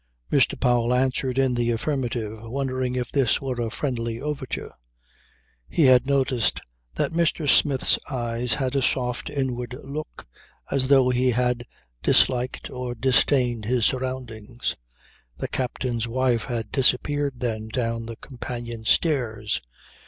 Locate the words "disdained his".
12.95-13.85